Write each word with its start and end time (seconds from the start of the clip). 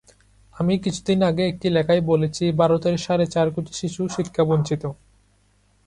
আমি 0.53 0.73
কিছুদিন 0.83 1.19
আগে 1.29 1.43
একটি 1.47 1.67
লেখায় 1.69 2.03
বলেছি, 2.11 2.43
ভারতের 2.59 2.95
সাড়ে 2.97 3.25
চার 3.33 3.47
কোটি 3.51 3.71
শিশু 3.73 4.01
শিক্ষাবঞ্চিত। 4.15 4.83